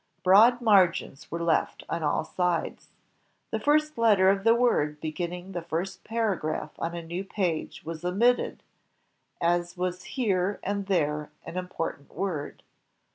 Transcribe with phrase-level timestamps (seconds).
[0.23, 2.89] Broad margins were left on all sides.
[3.51, 8.03] The first letter of the word beginning the first paragraph on a new page was
[8.03, 8.63] omitted,
[9.39, 12.63] as was here and there an im portant word.